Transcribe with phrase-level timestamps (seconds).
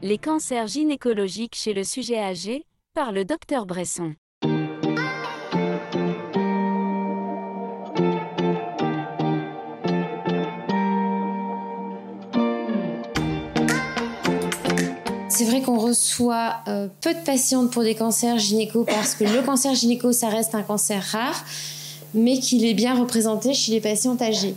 [0.00, 2.64] Les cancers gynécologiques chez le sujet âgé,
[2.94, 4.14] par le docteur Bresson.
[15.28, 19.42] C'est vrai qu'on reçoit euh, peu de patientes pour des cancers gynéco parce que le
[19.44, 21.44] cancer gynéco, ça reste un cancer rare,
[22.14, 24.54] mais qu'il est bien représenté chez les patientes âgées.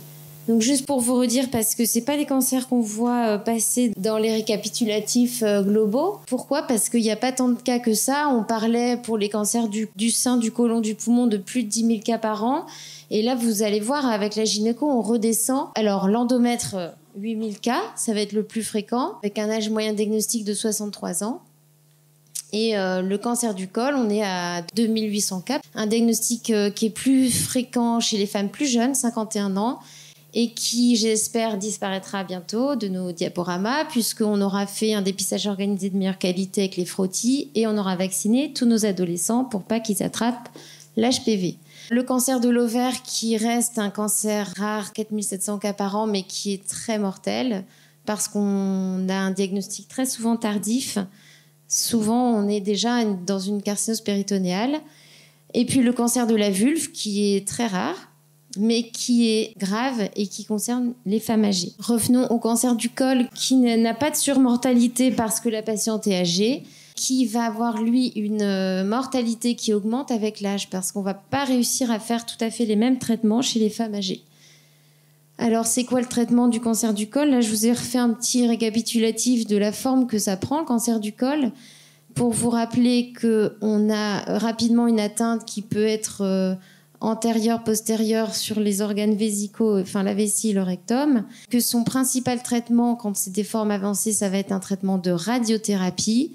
[0.48, 3.92] Donc juste pour vous redire, parce que c'est pas les cancers qu'on voit euh, passer
[3.96, 6.18] dans les récapitulatifs euh, globaux.
[6.26, 6.62] Pourquoi?
[6.62, 8.28] Parce qu'il n'y a pas tant de cas que ça.
[8.28, 11.86] On parlait pour les cancers du, sein, du côlon, du poumon de plus de 10
[11.86, 12.66] 000 cas par an.
[13.10, 15.68] Et là, vous allez voir, avec la gynéco, on redescend.
[15.74, 16.76] Alors l'endomètre,
[17.16, 21.24] 8000 cas, ça va être le plus fréquent, avec un âge moyen diagnostic de 63
[21.24, 21.40] ans.
[22.52, 25.60] Et euh, le cancer du col, on est à 2800 cas.
[25.74, 29.78] Un diagnostic euh, qui est plus fréquent chez les femmes plus jeunes, 51 ans,
[30.34, 35.96] et qui, j'espère, disparaîtra bientôt de nos diaporamas, puisqu'on aura fait un dépistage organisé de
[35.96, 40.02] meilleure qualité avec les frottis, et on aura vacciné tous nos adolescents pour pas qu'ils
[40.02, 40.48] attrapent
[40.96, 41.56] l'HPV.
[41.90, 46.54] Le cancer de l'ovaire qui reste un cancer rare, 4700 cas par an, mais qui
[46.54, 47.64] est très mortel
[48.06, 50.98] parce qu'on a un diagnostic très souvent tardif.
[51.68, 54.80] Souvent, on est déjà dans une carcinose péritonéale.
[55.54, 58.11] Et puis le cancer de la vulve qui est très rare,
[58.58, 61.72] mais qui est grave et qui concerne les femmes âgées.
[61.78, 66.18] Revenons au cancer du col qui n'a pas de surmortalité parce que la patiente est
[66.18, 66.62] âgée
[66.94, 71.44] qui va avoir lui une euh, mortalité qui augmente avec l'âge parce qu'on va pas
[71.44, 74.22] réussir à faire tout à fait les mêmes traitements chez les femmes âgées.
[75.38, 77.30] Alors c'est quoi le traitement du cancer du col?
[77.30, 80.66] Là je vous ai refait un petit récapitulatif de la forme que ça prend le
[80.66, 81.50] cancer du col
[82.14, 86.54] pour vous rappeler que on a rapidement une atteinte qui peut être euh,
[87.02, 92.94] antérieure, postérieure sur les organes vésicaux, enfin la vessie, le rectum, que son principal traitement
[92.94, 96.32] quand c'est des formes avancées, ça va être un traitement de radiothérapie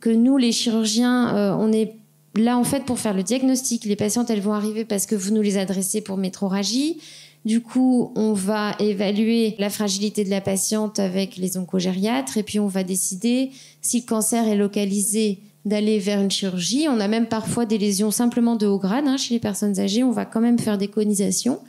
[0.00, 1.94] que nous, les chirurgiens, euh, on est
[2.36, 3.84] là en fait pour faire le diagnostic.
[3.84, 6.98] Les patientes, elles vont arriver parce que vous nous les adressez pour métroragie.
[7.44, 12.58] Du coup, on va évaluer la fragilité de la patiente avec les oncogériatres et puis
[12.58, 13.50] on va décider
[13.80, 16.86] si le cancer est localisé d'aller vers une chirurgie.
[16.88, 20.04] On a même parfois des lésions simplement de haut grade hein, chez les personnes âgées.
[20.04, 21.60] On va quand même faire des conisations.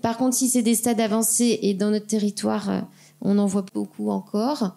[0.00, 2.80] Par contre, si c'est des stades avancés et dans notre territoire, euh,
[3.20, 4.76] on en voit beaucoup encore,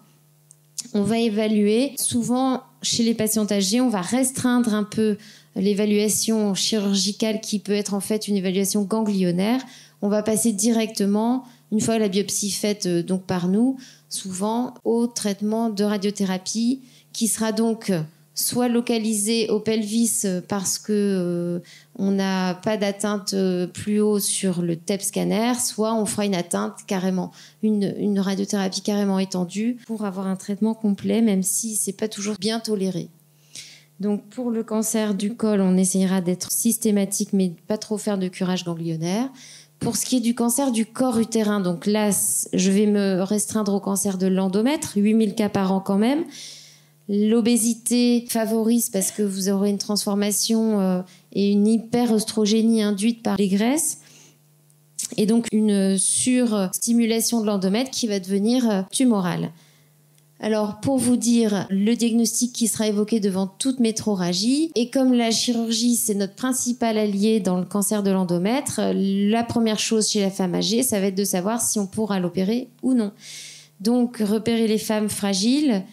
[0.96, 1.94] on va évaluer.
[1.98, 5.18] Souvent, chez les patients âgés, on va restreindre un peu
[5.56, 9.62] l'évaluation chirurgicale qui peut être en fait une évaluation ganglionnaire.
[10.02, 13.78] On va passer directement, une fois la biopsie faite euh, donc par nous,
[14.10, 16.82] souvent au traitement de radiothérapie
[17.14, 17.92] qui sera donc
[18.34, 21.60] soit localisé au pelvis parce que euh,
[21.98, 26.36] on n'a pas d'atteinte euh, plus haut sur le TEP scanner, soit on fera une
[26.36, 27.32] atteinte carrément,
[27.64, 32.60] une, radiothérapie carrément étendue pour avoir un traitement complet, même si c'est pas toujours bien
[32.60, 33.10] toléré.
[34.00, 38.30] Donc pour le cancer du col, on essayera d'être systématique, mais pas trop faire de
[38.30, 39.30] curage ganglionnaire.
[39.80, 42.10] Pour ce qui est du cancer du corps utérin, donc là,
[42.54, 46.26] je vais me restreindre au cancer de l'endomètre, 8000 cas par an quand même.
[47.12, 51.02] L'obésité favorise parce que vous aurez une transformation euh,
[51.34, 53.98] et une hyperostrogénie induite par les graisses.
[55.18, 59.50] Et donc une surstimulation de l'endomètre qui va devenir euh, tumorale.
[60.40, 65.32] Alors pour vous dire le diagnostic qui sera évoqué devant toute métroragie, et comme la
[65.32, 70.30] chirurgie c'est notre principal allié dans le cancer de l'endomètre, la première chose chez la
[70.30, 73.12] femme âgée, ça va être de savoir si on pourra l'opérer ou non.
[73.82, 75.84] Donc repérer les femmes fragiles,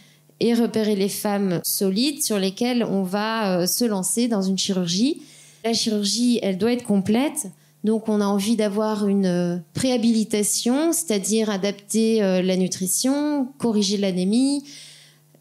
[0.40, 5.22] et repérer les femmes solides sur lesquelles on va euh, se lancer dans une chirurgie.
[5.64, 7.46] La chirurgie, elle doit être complète.
[7.84, 14.64] Donc, on a envie d'avoir une euh, préhabilitation, c'est-à-dire adapter euh, la nutrition, corriger l'anémie,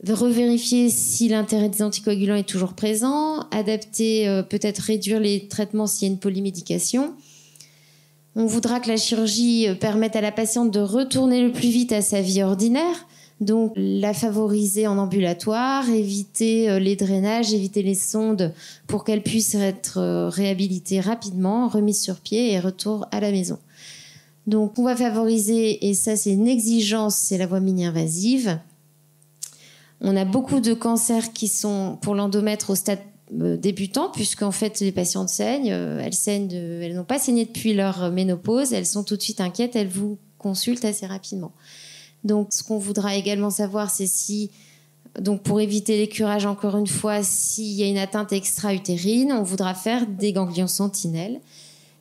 [0.08, 6.12] revérifier si l'intérêt des anticoagulants est toujours présent, adapter, peut-être réduire les traitements s'il y
[6.12, 7.16] a une polymédication.
[8.36, 12.04] On voudra que la chirurgie permette à la patiente de retourner le plus vite à
[12.04, 13.08] sa vie ordinaire,
[13.42, 18.54] donc la favoriser en ambulatoire, éviter euh, les drainages, éviter les sondes
[18.88, 23.60] pour qu'elle puisse être euh, réhabilitée rapidement, remise sur pied et retour à la maison.
[24.48, 28.58] Donc on va favoriser, et ça c'est une exigence, c'est la voie mini-invasive.
[30.02, 33.00] On a beaucoup de cancers qui sont pour l'endomètre au stade
[33.34, 38.12] euh, débutant, puisqu'en fait les patientes saignent, elles saignent, elles n'ont pas saigné depuis leur
[38.12, 41.52] ménopause, elles sont tout de suite inquiètes, elles vous consultent assez rapidement.
[42.26, 44.52] Donc, ce qu'on voudra également savoir, c'est si,
[45.22, 49.44] donc pour éviter les curages, encore une fois, s'il y a une atteinte extra-utérine, on
[49.44, 51.40] voudra faire des ganglions sentinelles.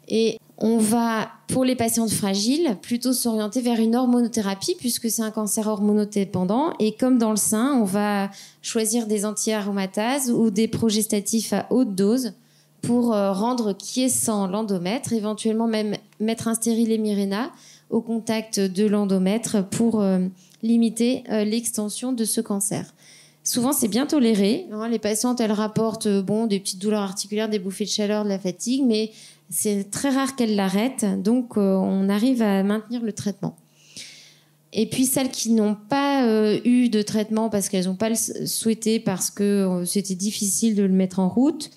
[0.08, 5.32] Et On va, pour les patientes fragiles, plutôt s'orienter vers une hormonothérapie puisque c'est un
[5.32, 6.72] cancer hormonodépendant.
[6.78, 8.30] Et comme dans le sein, on va
[8.62, 12.34] choisir des anti-aromatases ou des progestatifs à haute dose
[12.82, 17.50] pour euh, rendre quiescent l'endomètre, éventuellement même mettre un stérilet Mirena
[17.94, 20.18] au contact de l'endomètre pour euh,
[20.64, 22.92] limiter euh, l'extension de ce cancer.
[23.44, 24.66] Souvent, c'est bien toléré.
[24.72, 24.88] Hein.
[24.88, 28.38] les patientes, elles rapportent bon, des petites douleurs articulaires, des bouffées de chaleur, de la
[28.40, 29.12] fatigue, mais
[29.48, 31.06] c'est très rare qu'elles l'arrêtent.
[31.22, 33.54] Donc, on arrive à maintenir le traitement.
[34.72, 36.26] Et puis celles qui n'ont pas
[36.64, 40.88] eu de traitement parce qu'elles n'ont pas le souhaité, parce que c'était difficile de le
[40.88, 41.70] mettre en route,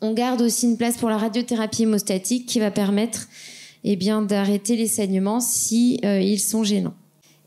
[0.00, 3.26] on garde aussi une place pour la radiothérapie hémostatique qui va permettre
[3.84, 6.94] eh bien, d'arrêter les saignements si euh, ils sont gênants.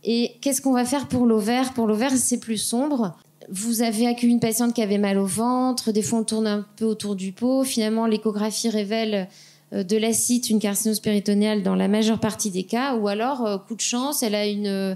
[0.03, 1.73] Et qu'est-ce qu'on va faire pour l'ovaire?
[1.73, 3.15] Pour l'ovaire, c'est plus sombre.
[3.49, 6.65] Vous avez accueilli une patiente qui avait mal au ventre, des fois on tourne un
[6.77, 7.63] peu autour du pot.
[7.63, 9.27] Finalement, l'échographie révèle
[9.73, 13.57] euh, de l'acide, une carcinose péritonéale dans la majeure partie des cas, ou alors, euh,
[13.57, 14.95] coup de chance, elle a une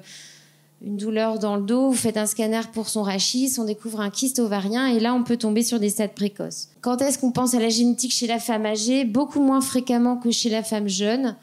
[0.86, 4.12] une douleur dans le dos, vous faites un scanner pour son rachis, on découvre un
[4.12, 6.70] kyste ovarien et là on peut tomber sur des stades précoces.
[6.82, 9.04] Quand est-ce qu'on pense à la génétique chez la femme âgée?
[9.04, 11.36] Beaucoup moins fréquemment que chez la femme jeune.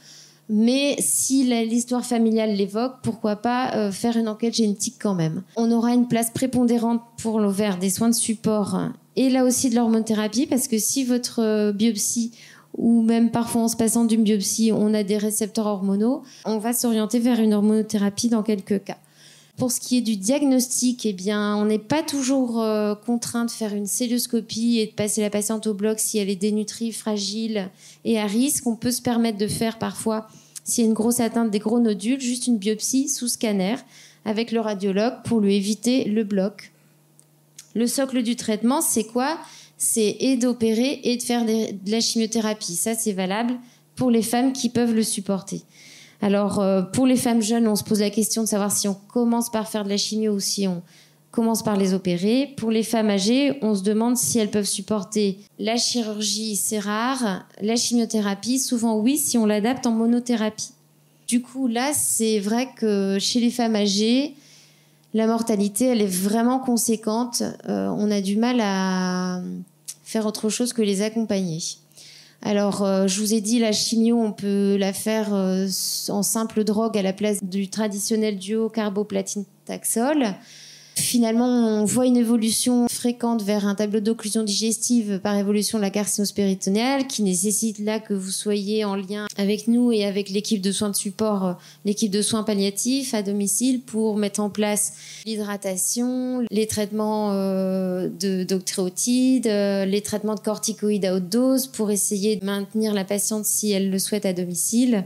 [0.48, 5.42] Mais si l'histoire familiale l'évoque, pourquoi pas euh, faire une enquête génétique quand même?
[5.56, 8.78] On aura une place prépondérante pour l'ovaire des soins de support
[9.16, 12.32] et là aussi de l'hormonothérapie parce que si votre euh, biopsie
[12.76, 16.72] ou même parfois en se passant d'une biopsie, on a des récepteurs hormonaux, on va
[16.72, 18.98] s'orienter vers une hormonothérapie dans quelques cas.
[19.58, 23.50] Pour ce qui est du diagnostic, eh bien, on n'est pas toujours euh, contraint de
[23.50, 27.70] faire une célioscopie et de passer la patiente au bloc si elle est dénutrie, fragile
[28.04, 28.66] et à risque.
[28.66, 30.26] On peut se permettre de faire parfois,
[30.64, 33.76] s'il y a une grosse atteinte des gros nodules, juste une biopsie sous scanner
[34.24, 36.72] avec le radiologue pour lui éviter le bloc.
[37.74, 39.38] Le socle du traitement, c'est quoi?
[39.76, 42.74] C'est et d'opérer et de faire de la chimiothérapie.
[42.74, 43.58] Ça, c'est valable
[43.96, 45.62] pour les femmes qui peuvent le supporter.
[46.22, 48.94] Alors, euh, pour les femmes jeunes, on se pose la question de savoir si on
[48.94, 50.80] commence par faire de la chimio ou si on
[51.32, 52.54] commence par les opérer.
[52.56, 57.44] Pour les femmes âgées, on se demande si elles peuvent supporter la chirurgie, c'est rare.
[57.60, 60.70] La chimiothérapie, souvent oui, si on l'adapte en monothérapie.
[61.26, 64.34] Du coup, là, c'est vrai que chez les femmes âgées,
[65.14, 67.42] la mortalité, elle est vraiment conséquente.
[67.68, 69.40] Euh, on a du mal à
[70.04, 71.58] faire autre chose que les accompagner.
[72.44, 75.68] Alors, euh, je vous ai dit, la chimio, on peut la faire euh,
[76.08, 80.26] en simple drogue à la place du traditionnel duo carboplatine-taxol.
[80.96, 85.90] Finalement, on voit une évolution fréquente vers un tableau d'occlusion digestive par évolution de la
[85.90, 90.60] carcinose péritonéale qui nécessite là que vous soyez en lien avec nous et avec l'équipe
[90.60, 91.52] de soins de support, euh,
[91.84, 94.92] l'équipe de soins palliatifs à domicile pour mettre en place
[95.26, 101.90] l'hydratation, les traitements euh, de d'octréotides, euh, les traitements de corticoïdes à haute dose pour
[101.90, 105.04] essayer de maintenir la patiente si elle le souhaite à domicile.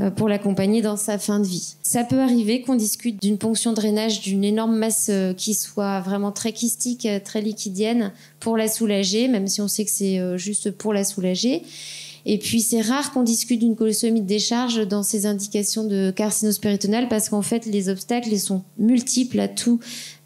[0.00, 1.74] Euh, pour l'accompagner dans sa fin de vie.
[1.82, 6.32] Ça peut arriver qu'on discute d'une ponction drainage d'une énorme masse euh, qui soit vraiment
[6.32, 8.10] très kystique, euh, très liquidienne,
[8.40, 11.62] pour la soulager, même si on sait que c'est juste pour la soulager.
[12.24, 16.58] Et puis c'est rare qu'on discute d'une colostomie de décharge dans ces indications de carcinose
[16.58, 19.48] péritonéale parce qu'en fait les obstacles sont multiples à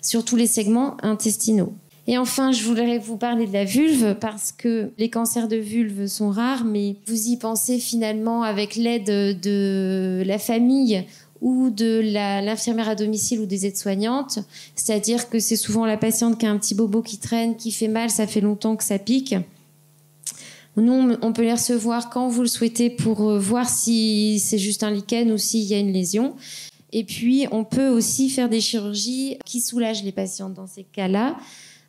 [0.01, 1.75] sur tous les segments intestinaux.
[2.09, 6.07] Et enfin, je voudrais vous parler de la vulve parce que les cancers de vulve
[6.07, 11.05] sont rares, mais vous y pensez finalement avec l'aide de la famille
[11.41, 12.01] ou de
[12.45, 14.39] l'infirmière à domicile ou des aides-soignantes.
[14.77, 17.89] C'est-à-dire que c'est souvent la patiente qui a un petit bobo qui traîne, qui fait
[17.89, 19.35] mal, ça fait longtemps que ça pique.
[20.77, 24.83] Nous, on peut les recevoir quand vous le souhaitez pour euh, voir si c'est juste
[24.83, 26.37] un lichen ou s'il y a une lésion.
[26.93, 31.37] Et puis, on peut aussi faire des chirurgies qui soulagent les patientes dans ces cas-là.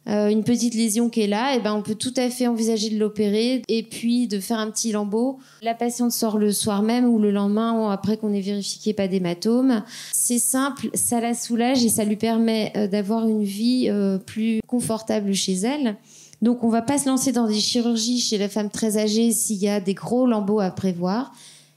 [0.07, 2.47] Euh, une petite lésion qui est là, et eh ben on peut tout à fait
[2.47, 5.39] envisager de l'opérer et puis de faire un petit lambeau.
[5.61, 9.83] La patiente sort le soir même ou le lendemain après qu'on ait vérifié pas d'hématome.
[10.13, 14.61] C'est simple, ça la soulage et ça lui permet euh, d'avoir une vie euh, plus
[14.65, 15.97] confortable chez elle.
[16.41, 19.57] Donc on va pas se lancer dans des chirurgies chez la femme très âgée s'il
[19.57, 21.33] y a des gros lambeaux à prévoir.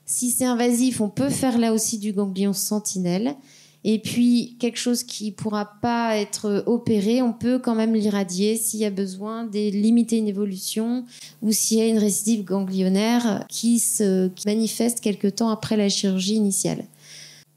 [0.07, 3.35] Si c'est invasif, on peut faire là aussi du ganglion sentinelle.
[3.83, 8.81] Et puis, quelque chose qui pourra pas être opéré, on peut quand même l'irradier s'il
[8.81, 11.05] y a besoin de limiter une évolution
[11.41, 16.35] ou s'il y a une récidive ganglionnaire qui se manifeste quelque temps après la chirurgie
[16.35, 16.85] initiale.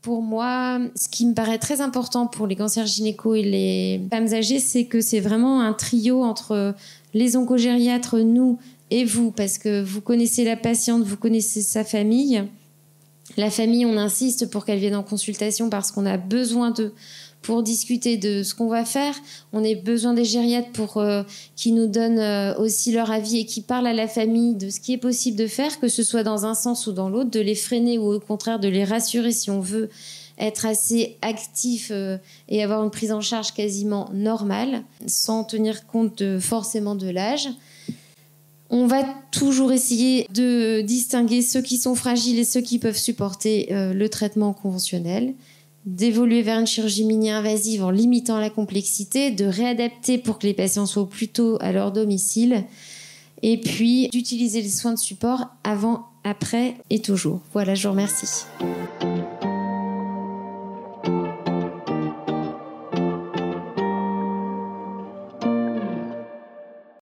[0.01, 4.33] Pour moi, ce qui me paraît très important pour les cancers gynéco et les femmes
[4.33, 6.75] âgées, c'est que c'est vraiment un trio entre
[7.13, 8.59] les oncogériatres, nous
[8.91, 12.43] et vous, parce que vous connaissez la patiente, vous connaissez sa famille
[13.35, 16.93] La famille, on insiste pour qu'elle vienne en consultation parce qu'on a besoin d'eux
[17.41, 19.13] pour discuter de ce qu'on va faire.
[19.51, 21.23] On a besoin des gériatres pour euh,
[21.55, 24.79] qui nous donnent euh, aussi leur avis et qui parlent à la famille de ce
[24.79, 27.41] qui est possible de faire, que ce soit dans un sens ou dans l'autre, de
[27.41, 29.89] les freiner ou au contraire de les rassurer si on veut
[30.39, 32.17] être assez actif euh,
[32.49, 37.49] et avoir une prise en charge quasiment normale, sans tenir compte forcément de l'âge.
[38.75, 43.71] On va toujours essayer de distinguer ceux qui sont fragiles et ceux qui peuvent supporter
[43.71, 45.35] euh, le traitement conventionnel,
[45.85, 50.87] d'évoluer vers une chirurgie mini-invasive en limitant la complexité, de réadapter pour que les patients
[50.87, 52.63] soient plutôt à leur domicile,
[53.43, 57.41] et puis d'utiliser les soins de support avant, après et toujours.
[57.53, 58.45] Voilà, je vous remercie.